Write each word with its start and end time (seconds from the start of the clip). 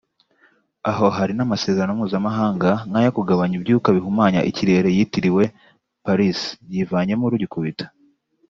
aho 0.91 1.05
hari 1.17 1.33
n’amasezerano 1.35 1.91
mpuzamahanga 1.97 2.69
nk’ayo 2.89 3.09
kugabanya 3.17 3.55
ibyuka 3.59 3.87
bihumanya 3.95 4.41
ikirere 4.49 4.89
yitiriwe 4.97 5.43
Paris 6.05 6.39
yivanyemo 6.73 7.25
rugikubita 7.33 7.85